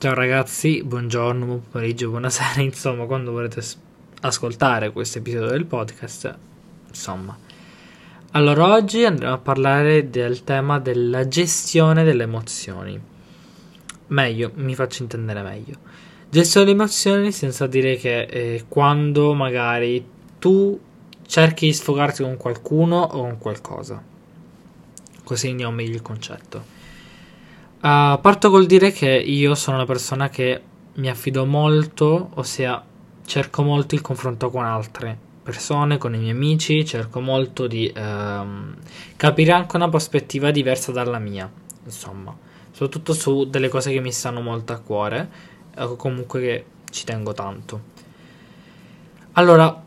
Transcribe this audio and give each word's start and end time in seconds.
Ciao 0.00 0.14
ragazzi, 0.14 0.82
buongiorno, 0.82 1.44
buon 1.44 1.62
pomeriggio, 1.70 2.08
buonasera, 2.08 2.62
insomma, 2.64 3.04
quando 3.04 3.32
volete 3.32 3.62
ascoltare 4.22 4.92
questo 4.92 5.18
episodio 5.18 5.50
del 5.50 5.66
podcast, 5.66 6.38
insomma. 6.88 7.36
Allora, 8.30 8.72
oggi 8.72 9.04
andremo 9.04 9.34
a 9.34 9.36
parlare 9.36 10.08
del 10.08 10.42
tema 10.42 10.78
della 10.78 11.28
gestione 11.28 12.02
delle 12.02 12.22
emozioni. 12.22 12.98
Meglio, 14.06 14.50
mi 14.54 14.74
faccio 14.74 15.02
intendere 15.02 15.42
meglio. 15.42 15.76
Gestione 16.30 16.64
delle 16.64 16.78
emozioni 16.78 17.30
senza 17.30 17.66
dire 17.66 17.96
che 17.96 18.22
eh, 18.22 18.64
quando 18.68 19.34
magari 19.34 20.02
tu 20.38 20.80
cerchi 21.26 21.66
di 21.66 21.74
sfogarti 21.74 22.22
con 22.22 22.38
qualcuno 22.38 23.02
o 23.02 23.20
con 23.20 23.36
qualcosa. 23.36 24.02
Così 25.22 25.50
andiamo 25.50 25.74
meglio 25.74 25.96
il 25.96 26.00
concetto. 26.00 26.79
Uh, 27.80 28.20
parto 28.20 28.50
col 28.50 28.66
dire 28.66 28.92
che 28.92 29.08
io 29.08 29.54
sono 29.54 29.76
una 29.76 29.86
persona 29.86 30.28
che 30.28 30.60
mi 30.96 31.08
affido 31.08 31.46
molto, 31.46 32.28
ossia 32.34 32.84
cerco 33.24 33.62
molto 33.62 33.94
il 33.94 34.02
confronto 34.02 34.50
con 34.50 34.66
altre 34.66 35.16
persone, 35.42 35.96
con 35.96 36.14
i 36.14 36.18
miei 36.18 36.32
amici, 36.32 36.84
cerco 36.84 37.20
molto 37.20 37.66
di 37.66 37.90
uh, 37.96 38.74
capire 39.16 39.52
anche 39.52 39.76
una 39.76 39.88
prospettiva 39.88 40.50
diversa 40.50 40.92
dalla 40.92 41.18
mia, 41.18 41.50
insomma, 41.82 42.36
soprattutto 42.70 43.14
su 43.14 43.48
delle 43.48 43.68
cose 43.68 43.92
che 43.92 44.00
mi 44.00 44.12
stanno 44.12 44.42
molto 44.42 44.74
a 44.74 44.78
cuore 44.78 45.30
o 45.78 45.96
comunque 45.96 46.40
che 46.40 46.64
ci 46.90 47.04
tengo 47.06 47.32
tanto. 47.32 47.80
Allora, 49.32 49.82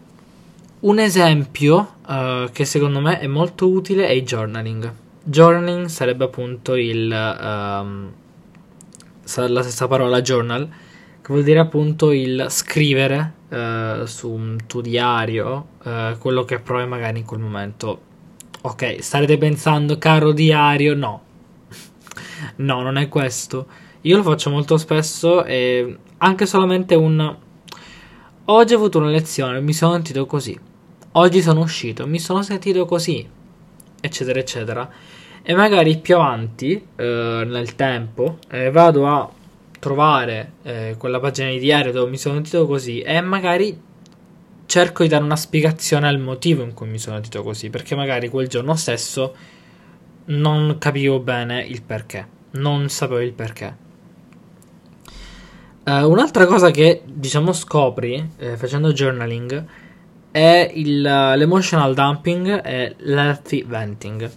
un 0.79 0.99
esempio 0.99 1.93
uh, 2.07 2.49
che 2.51 2.65
secondo 2.65 2.99
me 3.01 3.19
è 3.19 3.27
molto 3.27 3.69
utile 3.69 4.07
è 4.07 4.11
il 4.13 4.23
journaling. 4.23 5.01
Journaling 5.25 5.85
sarebbe 5.85 6.25
appunto 6.25 6.75
il 6.75 7.09
um, 7.09 8.11
la 9.35 9.61
stessa 9.61 9.87
parola 9.87 10.21
journal, 10.21 10.67
che 11.21 11.27
vuol 11.31 11.43
dire 11.43 11.59
appunto 11.59 12.11
il 12.11 12.47
scrivere 12.49 13.33
uh, 13.47 14.05
su 14.05 14.29
un 14.29 14.57
tuo 14.67 14.81
diario 14.81 15.67
uh, 15.83 16.17
quello 16.17 16.43
che 16.43 16.59
provi 16.59 16.85
magari 16.85 17.19
in 17.19 17.25
quel 17.25 17.39
momento. 17.39 18.11
Ok, 18.63 18.97
starete 19.01 19.37
pensando, 19.37 19.97
caro 19.97 20.33
diario, 20.33 20.93
no. 20.93 21.21
no, 22.57 22.81
non 22.81 22.97
è 22.97 23.07
questo. 23.07 23.67
Io 24.01 24.17
lo 24.17 24.23
faccio 24.23 24.49
molto 24.49 24.75
spesso 24.75 25.45
e 25.45 25.97
anche 26.17 26.45
solamente 26.45 26.95
un... 26.95 27.37
Oggi 28.45 28.73
ho 28.73 28.77
avuto 28.77 28.97
una 28.97 29.09
lezione, 29.09 29.61
mi 29.61 29.71
sono 29.71 29.93
sentito 29.93 30.25
così. 30.25 30.59
Oggi 31.13 31.41
sono 31.41 31.61
uscito, 31.61 32.05
mi 32.05 32.19
sono 32.19 32.41
sentito 32.41 32.85
così 32.85 33.41
eccetera, 34.03 34.39
eccetera. 34.39 34.89
E 35.41 35.53
magari 35.53 35.97
più 35.97 36.15
avanti 36.15 36.73
eh, 36.95 37.43
nel 37.45 37.75
tempo 37.75 38.39
eh, 38.49 38.69
vado 38.69 39.07
a 39.07 39.29
trovare 39.79 40.53
eh, 40.63 40.95
quella 40.97 41.19
pagina 41.19 41.49
di 41.49 41.59
diario 41.59 41.91
dove 41.91 42.09
mi 42.09 42.17
sono 42.17 42.35
sentito 42.35 42.65
così 42.65 43.01
e 43.01 43.19
magari 43.21 43.79
cerco 44.65 45.03
di 45.03 45.09
dare 45.09 45.23
una 45.23 45.35
spiegazione 45.35 46.07
al 46.07 46.19
motivo 46.19 46.63
in 46.63 46.73
cui 46.73 46.87
mi 46.87 46.97
sono 46.97 47.15
sentito 47.15 47.43
così, 47.43 47.69
perché 47.69 47.95
magari 47.95 48.27
quel 48.29 48.47
giorno 48.47 48.75
stesso 48.75 49.35
non 50.25 50.77
capivo 50.79 51.19
bene 51.19 51.63
il 51.63 51.81
perché, 51.81 52.27
non 52.51 52.89
sapevo 52.89 53.21
il 53.21 53.33
perché. 53.33 53.77
Uh, 55.85 56.09
un'altra 56.09 56.45
cosa 56.45 56.71
che 56.71 57.01
diciamo 57.05 57.51
scopri 57.51 58.31
eh, 58.37 58.55
facendo 58.55 58.93
journaling 58.93 59.65
è 60.33 60.71
il, 60.73 61.01
l'emotional 61.01 61.93
dumping 61.93 62.65
e 62.65 62.95
l'healthy 62.97 63.63
venting. 63.67 64.31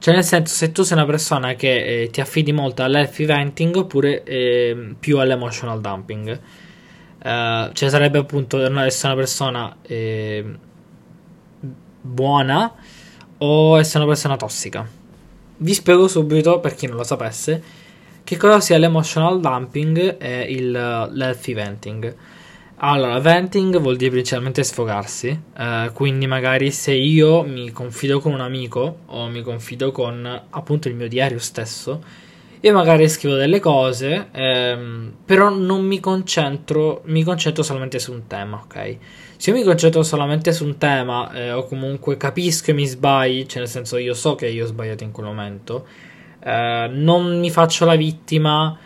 Cioè, 0.00 0.12
nel 0.12 0.24
senso, 0.24 0.52
se 0.52 0.72
tu 0.72 0.82
sei 0.82 0.96
una 0.96 1.06
persona 1.06 1.54
che 1.54 2.02
eh, 2.02 2.10
ti 2.10 2.20
affidi 2.20 2.50
molto 2.50 2.82
all'healthy 2.82 3.24
venting 3.24 3.76
oppure 3.76 4.24
eh, 4.24 4.96
più 4.98 5.18
all'emotional 5.18 5.80
dumping. 5.80 6.40
Uh, 7.24 7.72
cioè, 7.72 7.88
sarebbe 7.88 8.18
appunto 8.18 8.58
essere 8.58 9.12
una 9.12 9.22
persona 9.22 9.76
eh, 9.82 10.44
buona 12.00 12.74
o 13.38 13.78
essere 13.78 13.98
una 13.98 14.12
persona 14.12 14.36
tossica. 14.36 14.86
Vi 15.56 15.74
spiego 15.74 16.08
subito, 16.08 16.58
per 16.58 16.74
chi 16.74 16.88
non 16.88 16.96
lo 16.96 17.04
sapesse, 17.04 17.62
che 18.24 18.36
cosa 18.36 18.58
sia 18.58 18.78
l'emotional 18.78 19.40
dumping 19.40 20.16
e 20.18 20.40
il, 20.50 20.72
l'healthy 20.72 21.54
venting. 21.54 22.14
Allora, 22.78 23.20
venting 23.20 23.78
vuol 23.78 23.96
dire 23.96 24.10
principalmente 24.10 24.64
sfogarsi, 24.64 25.28
eh, 25.56 25.90
quindi 25.94 26.26
magari 26.26 26.72
se 26.72 26.92
io 26.92 27.42
mi 27.44 27.70
confido 27.70 28.18
con 28.18 28.32
un 28.32 28.40
amico 28.40 28.98
o 29.06 29.28
mi 29.28 29.42
confido 29.42 29.92
con 29.92 30.42
appunto 30.50 30.88
il 30.88 30.96
mio 30.96 31.06
diario 31.06 31.38
stesso, 31.38 32.02
io 32.60 32.72
magari 32.72 33.08
scrivo 33.08 33.36
delle 33.36 33.60
cose, 33.60 34.28
ehm, 34.32 35.14
però 35.24 35.50
non 35.50 35.84
mi 35.84 36.00
concentro, 36.00 37.02
mi 37.04 37.22
concentro 37.22 37.62
solamente 37.62 37.98
su 38.00 38.12
un 38.12 38.26
tema, 38.26 38.60
ok? 38.64 38.96
Se 39.36 39.50
io 39.50 39.56
mi 39.56 39.62
concentro 39.62 40.02
solamente 40.02 40.52
su 40.52 40.64
un 40.64 40.76
tema 40.76 41.32
eh, 41.32 41.52
o 41.52 41.66
comunque 41.66 42.16
capisco 42.16 42.64
che 42.66 42.72
mi 42.72 42.86
sbagli, 42.86 43.46
cioè 43.46 43.60
nel 43.60 43.68
senso 43.68 43.98
io 43.98 44.14
so 44.14 44.34
che 44.34 44.48
io 44.48 44.64
ho 44.64 44.66
sbagliato 44.66 45.04
in 45.04 45.12
quel 45.12 45.26
momento, 45.26 45.86
eh, 46.42 46.88
non 46.90 47.38
mi 47.38 47.50
faccio 47.50 47.84
la 47.84 47.94
vittima 47.96 48.76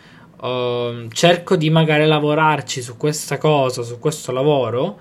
uh, 0.41 1.09
cerco 1.11 1.57
di 1.57 1.71
magari 1.71 2.07
lavorarci 2.07 2.83
su 2.83 2.97
questa 2.97 3.39
cosa, 3.39 3.83
su 3.83 3.99
questo 3.99 4.33
lavoro. 4.33 4.99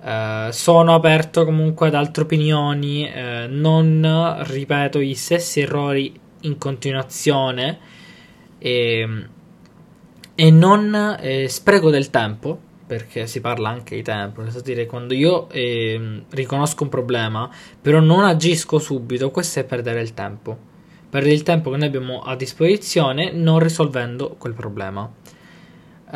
Uh, 0.00 0.50
sono 0.50 0.94
aperto 0.94 1.44
comunque 1.44 1.88
ad 1.88 1.94
altre 1.94 2.22
opinioni, 2.22 3.04
uh, 3.04 3.46
non 3.48 4.36
ripeto 4.42 5.00
gli 5.00 5.14
stessi 5.14 5.60
errori 5.60 6.12
in 6.42 6.58
continuazione. 6.58 7.78
E, 8.58 9.26
e 10.38 10.50
non 10.50 11.16
eh, 11.20 11.48
spreco 11.48 11.90
del 11.90 12.10
tempo 12.10 12.60
perché 12.86 13.26
si 13.26 13.40
parla 13.40 13.70
anche 13.70 13.96
di 13.96 14.02
tempo, 14.02 14.42
nel 14.42 14.52
senso 14.52 14.64
dire 14.64 14.86
quando 14.86 15.12
io 15.12 15.48
eh, 15.50 16.22
riconosco 16.30 16.84
un 16.84 16.88
problema, 16.88 17.50
però 17.80 17.98
non 17.98 18.22
agisco 18.22 18.78
subito, 18.78 19.32
questo 19.32 19.58
è 19.58 19.64
perdere 19.64 20.00
il 20.02 20.14
tempo 20.14 20.74
perdere 21.08 21.34
il 21.34 21.42
tempo 21.42 21.70
che 21.70 21.76
noi 21.76 21.86
abbiamo 21.86 22.20
a 22.20 22.36
disposizione 22.36 23.32
non 23.32 23.58
risolvendo 23.58 24.34
quel 24.38 24.54
problema. 24.54 25.10
Uh, 26.08 26.14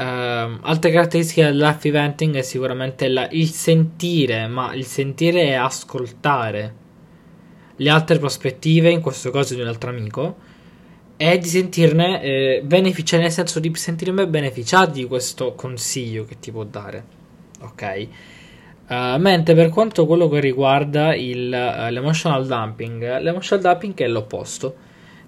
altre 0.62 0.92
caratteristiche 0.92 1.44
dell'app 1.44 1.84
eventing 1.84 2.36
è 2.36 2.42
sicuramente 2.42 3.08
la, 3.08 3.28
il 3.30 3.50
sentire, 3.50 4.46
ma 4.46 4.72
il 4.74 4.84
sentire 4.84 5.48
è 5.48 5.54
ascoltare 5.54 6.74
le 7.76 7.90
altre 7.90 8.18
prospettive, 8.18 8.90
in 8.90 9.00
questo 9.00 9.30
caso 9.30 9.54
di 9.54 9.60
un 9.60 9.66
altro 9.66 9.90
amico, 9.90 10.36
e 11.16 11.38
di 11.38 11.48
sentirne 11.48 12.22
eh, 12.22 12.62
beneficiare, 12.64 13.22
nel 13.24 13.32
senso 13.32 13.58
di 13.60 13.70
sentirmi 13.74 14.26
beneficiato 14.26 14.92
di 14.92 15.06
questo 15.06 15.54
consiglio 15.54 16.24
che 16.24 16.38
ti 16.38 16.50
può 16.50 16.64
dare. 16.64 17.04
Ok? 17.60 18.08
Uh, 18.90 19.18
mentre 19.18 19.54
per 19.54 19.68
quanto 19.68 20.04
quello 20.04 20.28
che 20.28 20.40
riguarda 20.40 21.14
il, 21.14 21.46
uh, 21.46 21.92
l'emotional 21.92 22.44
dumping, 22.44 23.20
l'emotional 23.20 23.62
dumping 23.62 23.94
è 23.94 24.08
l'opposto 24.08 24.74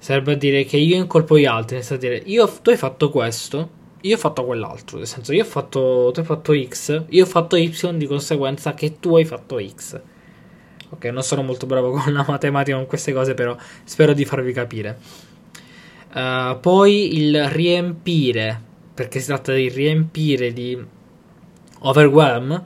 Serve 0.02 0.32
a 0.32 0.34
dire 0.34 0.64
che 0.64 0.78
io 0.78 0.96
incolpo 0.96 1.38
gli 1.38 1.44
altri, 1.44 1.76
nel 1.76 1.84
senso 1.84 2.04
dire 2.04 2.20
io, 2.24 2.52
tu 2.60 2.70
hai 2.70 2.76
fatto 2.76 3.08
questo, 3.08 3.70
io 4.00 4.16
ho 4.16 4.18
fatto 4.18 4.44
quell'altro, 4.44 4.98
nel 4.98 5.06
senso 5.06 5.32
io 5.32 5.44
ho 5.44 5.46
fatto, 5.46 6.10
tu 6.12 6.18
hai 6.18 6.26
fatto 6.26 6.52
X, 6.52 7.04
io 7.10 7.22
ho 7.22 7.26
fatto 7.26 7.54
Y 7.54 7.70
di 7.92 8.06
conseguenza 8.06 8.74
che 8.74 8.98
tu 8.98 9.14
hai 9.14 9.24
fatto 9.24 9.64
X. 9.64 10.00
Ok, 10.88 11.04
non 11.04 11.22
sono 11.22 11.44
molto 11.44 11.66
bravo 11.66 11.92
con 11.94 12.12
la 12.12 12.24
matematica 12.26 12.76
con 12.76 12.86
queste 12.86 13.12
cose, 13.12 13.34
però 13.34 13.56
spero 13.84 14.12
di 14.12 14.24
farvi 14.24 14.52
capire. 14.52 14.98
Uh, 16.12 16.58
poi 16.58 17.16
il 17.18 17.48
riempire, 17.50 18.60
perché 18.92 19.20
si 19.20 19.26
tratta 19.26 19.52
di 19.52 19.68
riempire 19.68 20.52
di 20.52 20.84
overwhelm 21.78 22.60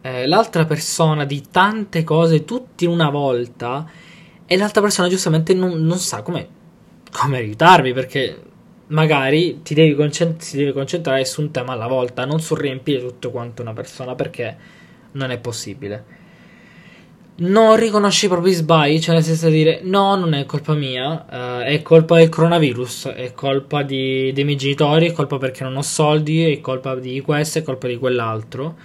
eh, 0.00 0.26
l'altra 0.26 0.64
persona 0.64 1.24
di 1.24 1.44
tante 1.50 2.04
cose 2.04 2.44
tutti 2.44 2.84
in 2.84 2.90
una 2.90 3.10
volta 3.10 3.86
e 4.46 4.56
l'altra 4.56 4.80
persona 4.80 5.08
giustamente 5.08 5.54
non, 5.54 5.84
non 5.84 5.98
sa 5.98 6.22
come 6.22 6.56
come 7.10 7.38
aiutarvi 7.38 7.92
perché 7.92 8.42
magari 8.88 9.60
ti 9.62 9.74
devi, 9.74 9.94
concent- 9.94 10.48
ti 10.50 10.56
devi 10.56 10.72
concentrare 10.72 11.24
su 11.24 11.40
un 11.40 11.50
tema 11.50 11.72
alla 11.72 11.86
volta, 11.86 12.24
non 12.24 12.40
su 12.40 12.54
riempire 12.54 13.00
tutto 13.00 13.30
quanto 13.30 13.62
una 13.62 13.72
persona 13.72 14.14
perché 14.14 14.56
non 15.12 15.30
è 15.30 15.38
possibile. 15.38 16.16
Non 17.40 17.76
riconosci 17.76 18.24
i 18.24 18.28
propri 18.28 18.52
sbagli, 18.52 18.98
cioè 18.98 19.14
nel 19.14 19.22
senso 19.22 19.48
di 19.48 19.58
dire 19.58 19.80
no, 19.84 20.16
non 20.16 20.34
è 20.34 20.44
colpa 20.44 20.74
mia, 20.74 21.24
uh, 21.30 21.62
è 21.62 21.80
colpa 21.82 22.16
del 22.16 22.28
coronavirus, 22.28 23.08
è 23.08 23.32
colpa 23.32 23.82
di, 23.82 24.32
dei 24.32 24.42
miei 24.42 24.56
genitori, 24.56 25.08
è 25.08 25.12
colpa 25.12 25.38
perché 25.38 25.62
non 25.62 25.76
ho 25.76 25.82
soldi, 25.82 26.50
è 26.50 26.60
colpa 26.60 26.96
di 26.96 27.20
questo, 27.20 27.58
è 27.60 27.62
colpa 27.62 27.86
di 27.86 27.96
quell'altro. 27.96 28.76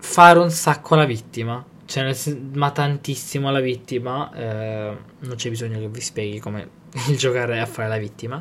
Fare 0.00 0.38
un 0.38 0.50
sacco 0.50 0.94
alla 0.94 1.04
vittima, 1.04 1.64
cioè, 1.86 2.14
ma 2.54 2.70
tantissimo 2.70 3.48
alla 3.48 3.60
vittima, 3.60 4.30
eh, 4.32 4.96
non 5.18 5.34
c'è 5.36 5.50
bisogno 5.50 5.78
che 5.78 5.88
vi 5.88 6.00
spieghi 6.00 6.38
come 6.38 6.68
il 7.08 7.16
giocare 7.16 7.60
a 7.60 7.66
fare 7.66 7.88
la 7.88 7.98
vittima, 7.98 8.40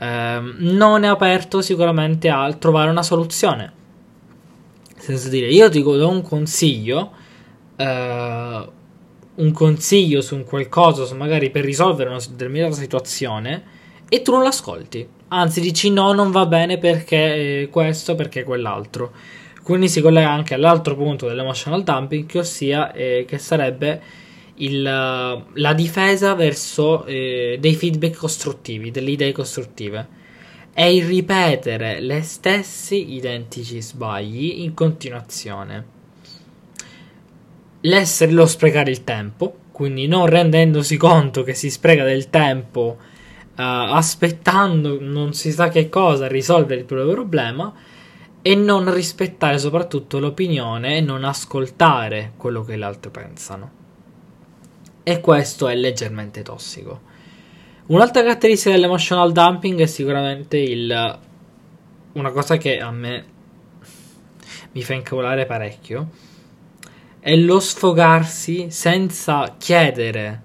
ehm, 0.00 0.56
non 0.58 1.04
è 1.04 1.08
aperto 1.08 1.60
sicuramente 1.60 2.28
a 2.28 2.52
trovare 2.54 2.90
una 2.90 3.02
soluzione. 3.02 3.72
Senza 4.96 5.28
dire, 5.28 5.46
io 5.48 5.70
ti 5.70 5.82
do 5.82 6.08
un 6.08 6.22
consiglio, 6.22 7.12
eh, 7.76 8.68
un 9.34 9.52
consiglio 9.52 10.20
su 10.20 10.34
un 10.34 10.44
qualcosa, 10.44 11.04
su 11.04 11.14
magari 11.14 11.50
per 11.50 11.64
risolvere 11.64 12.10
una 12.10 12.18
determinata 12.18 12.74
situazione, 12.74 13.76
e 14.08 14.22
tu 14.22 14.32
non 14.32 14.42
l'ascolti. 14.42 15.06
Anzi, 15.28 15.60
dici 15.60 15.90
no, 15.90 16.12
non 16.12 16.30
va 16.30 16.46
bene 16.46 16.78
perché 16.78 17.62
eh, 17.62 17.68
questo, 17.70 18.14
perché 18.14 18.42
quell'altro. 18.44 19.12
Quindi 19.68 19.90
si 19.90 20.00
collega 20.00 20.30
anche 20.30 20.54
all'altro 20.54 20.96
punto 20.96 21.26
dell'emotional 21.26 21.82
dumping, 21.82 22.24
che 22.24 22.38
ossia 22.38 22.90
eh, 22.90 23.26
che 23.28 23.36
sarebbe 23.36 24.00
il, 24.54 24.80
la 24.82 25.72
difesa 25.74 26.32
verso 26.32 27.04
eh, 27.04 27.58
dei 27.60 27.74
feedback 27.74 28.16
costruttivi, 28.16 28.90
delle 28.90 29.10
idee 29.10 29.32
costruttive. 29.32 30.08
È 30.72 30.84
il 30.84 31.04
ripetere 31.04 32.00
le 32.00 32.22
stessi 32.22 33.12
identici 33.12 33.82
sbagli 33.82 34.62
in 34.62 34.72
continuazione. 34.72 35.84
L'essere 37.82 38.32
lo 38.32 38.46
sprecare 38.46 38.90
il 38.90 39.04
tempo, 39.04 39.54
quindi 39.70 40.06
non 40.06 40.24
rendendosi 40.24 40.96
conto 40.96 41.42
che 41.42 41.52
si 41.52 41.68
spreca 41.68 42.04
del 42.04 42.30
tempo 42.30 42.96
uh, 42.98 43.52
aspettando 43.56 44.96
non 44.98 45.34
si 45.34 45.52
sa 45.52 45.68
che 45.68 45.90
cosa 45.90 46.26
risolvere 46.26 46.80
il 46.80 46.86
proprio 46.86 47.12
problema 47.12 47.96
e 48.48 48.54
non 48.54 48.90
rispettare 48.90 49.58
soprattutto 49.58 50.18
l'opinione 50.18 50.96
e 50.96 51.00
non 51.02 51.22
ascoltare 51.22 52.32
quello 52.38 52.64
che 52.64 52.78
gli 52.78 52.82
altri 52.82 53.10
pensano. 53.10 53.70
E 55.02 55.20
questo 55.20 55.68
è 55.68 55.74
leggermente 55.74 56.40
tossico. 56.40 56.98
Un'altra 57.88 58.22
caratteristica 58.22 58.74
dell'emotional 58.74 59.32
dumping 59.32 59.80
è 59.80 59.86
sicuramente 59.86 60.56
il 60.56 61.18
una 62.12 62.30
cosa 62.30 62.56
che 62.56 62.80
a 62.80 62.90
me 62.90 63.24
mi 64.72 64.82
fa 64.82 64.94
incavolare 64.94 65.44
parecchio 65.44 66.08
è 67.20 67.36
lo 67.36 67.60
sfogarsi 67.60 68.70
senza 68.70 69.56
chiedere 69.58 70.42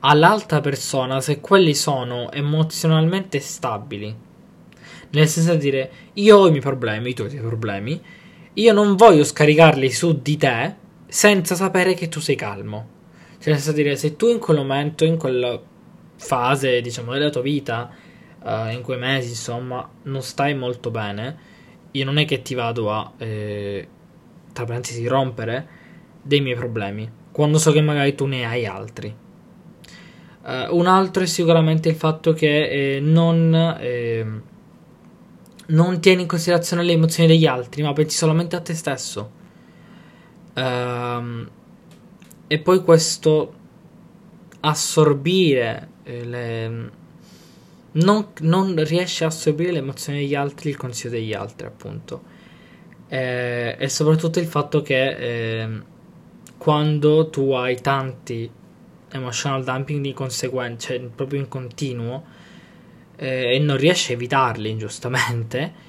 all'altra 0.00 0.60
persona 0.60 1.22
se 1.22 1.40
quelli 1.40 1.74
sono 1.74 2.30
emozionalmente 2.32 3.40
stabili. 3.40 4.25
Nel 5.10 5.28
senso 5.28 5.52
di 5.52 5.58
dire 5.58 5.90
io 6.14 6.38
ho 6.38 6.46
i 6.46 6.50
miei 6.50 6.62
problemi, 6.62 7.14
tu 7.14 7.22
hai 7.22 7.28
i 7.28 7.30
tuoi 7.30 7.46
problemi, 7.46 8.00
io 8.54 8.72
non 8.72 8.96
voglio 8.96 9.24
scaricarli 9.24 9.90
su 9.90 10.20
di 10.20 10.36
te 10.36 10.74
senza 11.06 11.54
sapere 11.54 11.94
che 11.94 12.08
tu 12.08 12.20
sei 12.20 12.36
calmo. 12.36 12.94
Cioè, 13.38 13.52
nel 13.52 13.56
senso 13.56 13.72
di 13.72 13.82
dire 13.82 13.96
se 13.96 14.16
tu 14.16 14.28
in 14.28 14.38
quel 14.38 14.56
momento, 14.56 15.04
in 15.04 15.16
quella 15.16 15.60
fase, 16.16 16.80
diciamo, 16.80 17.12
della 17.12 17.30
tua 17.30 17.42
vita, 17.42 17.90
uh, 18.42 18.70
in 18.70 18.80
quei 18.82 18.98
mesi, 18.98 19.30
insomma, 19.30 19.88
non 20.04 20.22
stai 20.22 20.54
molto 20.54 20.90
bene, 20.90 21.38
io 21.92 22.04
non 22.04 22.18
è 22.18 22.24
che 22.24 22.42
ti 22.42 22.54
vado 22.54 22.90
a, 22.92 23.12
eh, 23.18 23.88
tra 24.52 24.64
parentesi, 24.64 25.06
rompere 25.06 25.68
dei 26.22 26.40
miei 26.40 26.56
problemi, 26.56 27.10
quando 27.30 27.58
so 27.58 27.72
che 27.72 27.80
magari 27.80 28.14
tu 28.14 28.26
ne 28.26 28.44
hai 28.46 28.66
altri. 28.66 29.14
Uh, 30.42 30.76
un 30.76 30.86
altro 30.86 31.22
è 31.22 31.26
sicuramente 31.26 31.88
il 31.88 31.96
fatto 31.96 32.32
che 32.32 32.96
eh, 32.96 33.00
non, 33.00 33.76
eh, 33.80 34.26
non, 35.66 36.00
tieni 36.00 36.22
in 36.22 36.28
considerazione 36.28 36.82
le 36.82 36.92
emozioni 36.92 37.28
degli 37.28 37.46
altri, 37.46 37.82
ma 37.82 37.92
pensi 37.92 38.16
solamente 38.16 38.56
a 38.56 38.60
te 38.60 38.74
stesso. 38.74 39.30
Uh, 40.54 41.46
e 42.46 42.58
poi 42.60 42.80
questo 42.82 43.54
assorbire 44.60 45.88
eh, 46.04 46.24
le, 46.24 46.90
non, 47.92 48.26
non, 48.40 48.84
riesce 48.84 49.24
a 49.24 49.28
assorbire 49.28 49.72
le 49.72 49.78
emozioni 49.78 50.20
degli 50.20 50.34
altri, 50.34 50.70
il 50.70 50.76
consiglio 50.76 51.14
degli 51.14 51.32
altri, 51.32 51.66
appunto. 51.66 52.34
Eh, 53.08 53.76
e 53.78 53.88
soprattutto 53.88 54.38
il 54.40 54.46
fatto 54.46 54.82
che 54.82 55.60
ehm, 55.60 55.84
quando 56.58 57.28
tu 57.28 57.52
hai 57.52 57.80
tanti 57.80 58.50
emotional 59.10 59.64
dumping 59.64 60.02
di 60.02 60.12
conseguenza, 60.12 60.88
cioè 60.88 61.00
proprio 61.00 61.40
in 61.40 61.48
continuo, 61.48 62.24
eh, 63.16 63.54
e 63.54 63.58
non 63.58 63.76
riesci 63.76 64.12
a 64.12 64.14
evitarli 64.14 64.70
ingiustamente, 64.70 65.84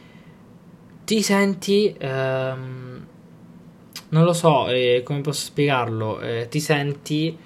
ti 1.06 1.21
senti, 1.21 1.94
ehm, 1.97 3.06
non 4.09 4.24
lo 4.24 4.33
so, 4.33 4.68
eh, 4.68 5.01
come 5.03 5.21
posso 5.21 5.45
spiegarlo, 5.45 6.19
eh, 6.19 6.47
ti 6.50 6.59
senti 6.59 7.38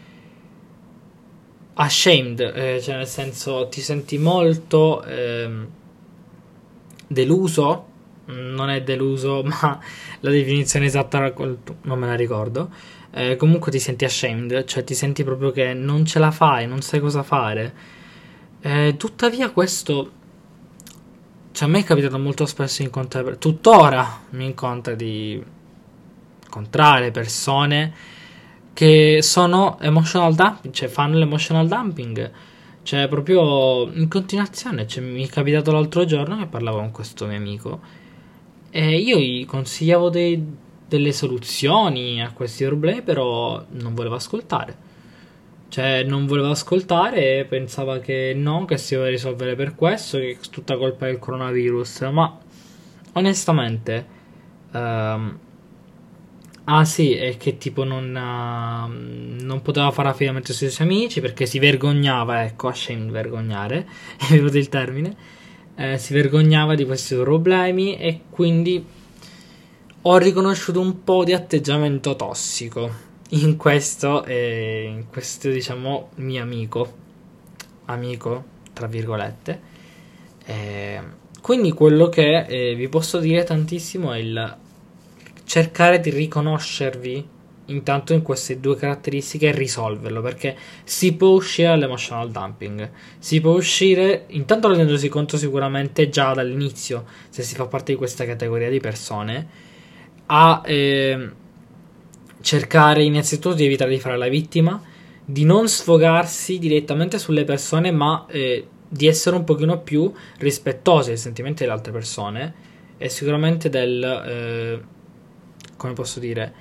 ashamed, 1.74 2.40
eh, 2.40 2.82
cioè 2.82 2.98
nel 2.98 3.08
senso 3.08 3.68
ti 3.70 3.82
senti 3.82 4.18
molto 4.18 5.04
ehm, 5.04 5.68
deluso, 7.08 7.86
non 8.26 8.70
è 8.70 8.82
deluso, 8.84 9.44
ma 9.46 9.80
la 10.20 10.30
definizione 10.30 10.86
esatta 10.86 11.34
non 11.84 12.00
me 12.00 12.08
la 12.08 12.16
ricordo 12.16 12.70
eh, 13.14 13.36
comunque 13.36 13.72
ti 13.72 13.80
senti 13.80 14.06
ashamed, 14.06 14.64
cioè 14.66 14.84
ti 14.84 14.94
senti 14.94 15.24
proprio 15.24 15.52
che 15.52 15.74
non 15.74 16.06
ce 16.06 16.20
la 16.20 16.32
fai, 16.32 16.68
non 16.68 16.82
sai 16.82 17.00
cosa 17.00 17.24
fare. 17.24 18.00
Eh, 18.62 18.96
tuttavia 18.98 19.50
questo, 19.52 20.12
cioè 21.52 21.68
a 21.68 21.72
me 21.72 21.80
è 21.80 21.84
capitato 21.84 22.20
molto 22.20 22.46
spesso 22.46 22.84
incontrare, 22.84 23.38
tuttora 23.38 24.22
mi 24.32 24.46
incontra 24.46 24.94
di 24.94 25.44
incontrare 26.44 27.12
persone 27.12 27.94
che 28.74 29.20
sono 29.22 29.80
emotional 29.80 30.36
dumping, 30.36 30.74
cioè 30.74 30.90
fanno 30.90 31.18
l'emotional 31.18 31.68
dumping. 31.68 32.32
Cioè, 32.84 33.08
proprio 33.08 33.92
in 33.92 34.08
continuazione. 34.08 34.88
Cioè, 34.88 35.04
mi 35.04 35.26
è 35.26 35.30
capitato 35.30 35.72
l'altro 35.72 36.04
giorno 36.06 36.38
che 36.38 36.48
parlavo 36.48 36.80
con 36.80 36.92
questo 36.92 37.26
mio 37.28 37.38
amico. 37.38 37.80
E 38.72 38.98
io 38.98 39.18
gli 39.20 39.46
consigliavo 39.46 40.10
dei, 40.10 40.44
delle 40.88 41.12
soluzioni 41.12 42.24
a 42.24 42.32
questi 42.32 42.66
problemi, 42.66 43.02
però 43.02 43.64
non 43.72 43.94
voleva 43.94 44.16
ascoltare. 44.16 44.90
Cioè, 45.72 46.04
non 46.04 46.26
voleva 46.26 46.50
ascoltare 46.50 47.40
e 47.40 47.46
pensava 47.46 48.00
che 48.00 48.34
no, 48.36 48.66
che 48.66 48.78
si 48.78 48.94
doveva 48.94 49.10
risolvere 49.10 49.56
per 49.56 49.74
questo, 49.74 50.18
che 50.18 50.32
è 50.32 50.50
tutta 50.50 50.76
colpa 50.76 51.06
del 51.06 51.18
coronavirus. 51.18 52.02
Ma 52.12 52.38
onestamente, 53.14 54.06
um, 54.74 55.40
ah 56.66 56.84
sì, 56.84 57.14
è 57.14 57.38
che 57.38 57.58
tipo 57.58 57.86
non, 57.86 58.10
uh, 58.10 59.46
non 59.46 59.62
poteva 59.62 59.92
fare 59.92 60.10
affidamento 60.10 60.52
sui 60.52 60.70
suoi 60.70 60.88
amici 60.88 61.22
perché 61.22 61.46
si 61.46 61.58
vergognava, 61.58 62.44
ecco, 62.44 62.68
a 62.68 62.74
shame 62.74 63.10
vergognare, 63.10 63.88
è 64.20 64.26
venuto 64.32 64.58
il 64.58 64.68
termine. 64.68 65.16
Eh, 65.78 65.98
si 65.98 66.14
vergognava 66.14 66.76
di 66.76 66.84
questi 66.84 67.16
problemi 67.16 67.96
e 67.96 68.24
quindi 68.30 68.86
ho 70.02 70.18
riconosciuto 70.18 70.82
un 70.82 71.02
po' 71.06 71.24
di 71.24 71.32
atteggiamento 71.32 72.18
tossico 72.18 73.11
in 73.32 73.56
questo, 73.58 74.24
eh, 74.26 74.86
in 74.88 75.08
questo 75.10 75.50
diciamo, 75.50 76.10
mio 76.16 76.42
amico, 76.42 76.94
amico, 77.86 78.44
tra 78.74 78.88
virgolette. 78.88 79.62
Eh, 80.46 81.02
quindi 81.42 81.72
quello 81.72 82.10
che 82.10 82.46
eh, 82.46 82.76
vi 82.76 82.88
posso 82.88 83.20
dire 83.20 83.44
tantissimo 83.44 84.14
è 84.14 84.20
il 84.20 84.58
cercare 85.44 86.00
di 86.00 86.10
riconoscervi 86.10 87.28
intanto 87.66 88.14
in 88.14 88.22
queste 88.22 88.60
due 88.60 88.76
caratteristiche 88.76 89.48
e 89.48 89.52
risolverlo 89.52 90.22
perché 90.22 90.56
si 90.84 91.14
può 91.14 91.30
uscire 91.30 91.70
dall'emotional 91.70 92.32
dumping 92.32 92.90
si 93.20 93.40
può 93.40 93.52
uscire 93.52 94.26
intanto 94.30 94.68
rendendosi 94.68 95.10
conto 95.10 95.38
sicuramente 95.38 96.10
già 96.10 96.34
dall'inizio 96.34 97.06
se 97.30 97.44
si 97.44 97.56
fa 97.56 97.66
parte 97.66 97.92
di 97.94 97.98
questa 97.98 98.26
categoria 98.26 98.70
di 98.70 98.80
persone 98.80 99.48
a 100.28 100.62
eh, 100.66 101.32
cercare 102.42 103.04
innanzitutto 103.04 103.56
di 103.56 103.66
evitare 103.66 103.92
di 103.92 104.00
fare 104.00 104.18
la 104.18 104.28
vittima, 104.28 104.82
di 105.24 105.44
non 105.44 105.68
sfogarsi 105.68 106.60
direttamente 106.60 107.18
sulle 107.20 107.44
persone, 107.44 107.92
ma 107.92 108.26
eh, 108.30 108.68
di 108.88 109.08
essere 109.08 109.36
un 109.36 109.44
pochino 109.44 109.80
più 109.80 110.12
rispettosi 110.40 111.10
dei 111.10 111.18
sentimenti 111.18 111.62
delle 111.62 111.74
altre 111.74 111.92
persone 111.92 112.54
e 112.98 113.10
sicuramente 113.10 113.70
del, 113.70 114.04
eh, 114.04 114.82
come 115.78 115.94
posso 115.94 116.20
dire, 116.20 116.54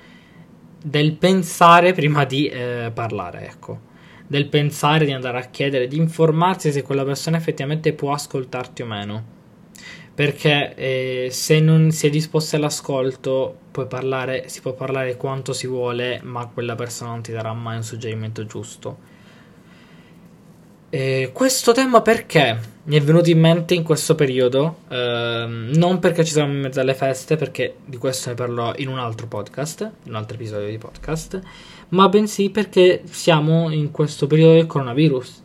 del 0.83 1.13
pensare 1.13 1.93
prima 1.93 2.23
di 2.25 2.47
eh, 2.47 2.91
parlare, 2.93 3.47
ecco. 3.47 3.89
Del 4.27 4.47
pensare 4.47 5.05
di 5.05 5.11
andare 5.11 5.39
a 5.39 5.49
chiedere, 5.49 5.87
di 5.87 5.97
informarsi 5.97 6.71
se 6.71 6.83
quella 6.83 7.03
persona 7.03 7.37
effettivamente 7.37 7.91
può 7.91 8.13
ascoltarti 8.13 8.81
o 8.81 8.85
meno 8.85 9.39
perché 10.13 10.75
eh, 10.75 11.27
se 11.31 11.59
non 11.59 11.91
si 11.91 12.07
è 12.07 12.09
disposti 12.09 12.55
all'ascolto 12.55 13.57
parlare, 13.71 14.49
si 14.49 14.61
può 14.61 14.73
parlare 14.73 15.15
quanto 15.15 15.53
si 15.53 15.67
vuole 15.67 16.19
ma 16.23 16.47
quella 16.47 16.75
persona 16.75 17.11
non 17.11 17.21
ti 17.21 17.31
darà 17.31 17.53
mai 17.53 17.77
un 17.77 17.83
suggerimento 17.83 18.45
giusto. 18.45 19.09
Eh, 20.93 21.29
questo 21.31 21.71
tema 21.71 22.01
perché? 22.01 22.59
Mi 22.83 22.97
è 22.97 23.01
venuto 23.01 23.29
in 23.29 23.39
mente 23.39 23.73
in 23.73 23.81
questo 23.81 24.13
periodo 24.13 24.79
eh, 24.89 25.45
non 25.47 25.99
perché 25.99 26.25
ci 26.25 26.33
siamo 26.33 26.51
in 26.51 26.59
mezzo 26.59 26.81
alle 26.81 26.95
feste 26.95 27.37
perché 27.37 27.75
di 27.85 27.95
questo 27.95 28.27
ne 28.27 28.35
parlerò 28.35 28.73
in 28.75 28.89
un 28.89 28.99
altro 28.99 29.25
podcast 29.27 29.89
in 30.03 30.09
un 30.11 30.15
altro 30.15 30.35
episodio 30.35 30.67
di 30.67 30.77
podcast 30.77 31.39
ma 31.89 32.09
bensì 32.09 32.49
perché 32.49 33.03
siamo 33.05 33.69
in 33.69 33.91
questo 33.91 34.27
periodo 34.27 34.53
del 34.53 34.65
coronavirus 34.65 35.43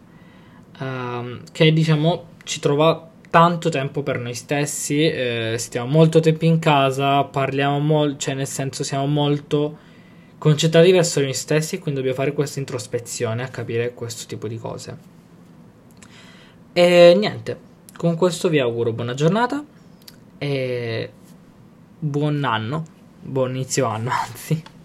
ehm, 0.81 1.43
che 1.53 1.73
diciamo 1.73 2.25
ci 2.43 2.59
trova 2.59 3.11
tanto 3.37 3.69
tempo 3.69 4.03
per 4.03 4.19
noi 4.19 4.33
stessi, 4.33 5.03
eh, 5.03 5.57
stiamo 5.59 5.91
molto 5.91 6.21
tempo 6.21 6.47
in 6.47 6.59
casa, 6.59 7.23
parliamo 7.25 7.79
molto, 7.81 8.17
cioè 8.17 8.33
nel 8.33 8.47
senso 8.47 8.83
siamo 8.83 9.05
molto 9.05 9.77
concentrati 10.39 10.91
verso 10.91 11.21
noi 11.21 11.35
stessi 11.35 11.75
e 11.75 11.79
quindi 11.79 12.01
dobbiamo 12.01 12.17
fare 12.17 12.33
questa 12.33 12.61
introspezione 12.61 13.43
a 13.43 13.49
capire 13.49 13.93
questo 13.93 14.25
tipo 14.27 14.49
di 14.49 14.57
cose. 14.57 14.97
E 16.73 17.15
niente, 17.15 17.59
con 17.99 18.17
questo 18.17 18.49
vi 18.49 18.59
auguro 18.59 18.95
buona 18.95 19.13
giornata 19.13 19.63
e 20.39 21.11
buon 21.99 22.43
anno, 22.43 22.85
buon 23.21 23.51
inizio 23.51 23.85
anno 23.85 24.09
anzi. 24.27 24.76